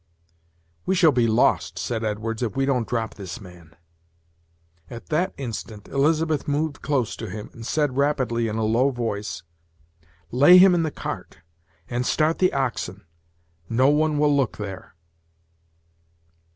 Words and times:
"We 0.87 0.95
shall 0.95 1.11
be 1.11 1.27
lost," 1.27 1.77
said 1.77 2.03
Edwards, 2.03 2.41
"if 2.41 2.55
we 2.55 2.65
don't 2.65 2.87
drop 2.87 3.13
this 3.13 3.39
man." 3.39 3.75
At 4.89 5.09
that 5.09 5.31
instant 5.37 5.87
Elizabeth 5.89 6.47
moved 6.47 6.81
close 6.81 7.15
to 7.17 7.29
him, 7.29 7.51
and 7.53 7.63
said 7.63 7.97
rapidly, 7.97 8.47
in 8.47 8.55
a 8.55 8.63
low 8.63 8.89
voice: 8.89 9.43
"Lay 10.31 10.57
him 10.57 10.73
in 10.73 10.81
the 10.81 10.89
cart, 10.89 11.41
and 11.87 12.03
start 12.03 12.39
the 12.39 12.51
oxen; 12.51 13.05
no 13.69 13.89
one 13.89 14.17
will 14.17 14.35
look 14.35 14.57
there." 14.57 14.95